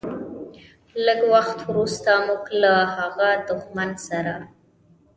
[1.05, 4.35] لږ وخت وروسته موږ له هغه دښمن سره.